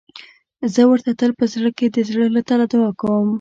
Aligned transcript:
زه 0.73 0.81
ورته 0.91 1.11
تل 1.19 1.31
په 1.39 1.45
زړه 1.53 1.69
کې 1.77 1.85
د 1.89 1.97
زړه 2.09 2.25
له 2.35 2.41
تله 2.49 2.65
دعا 2.71 2.91
کوم. 3.01 3.27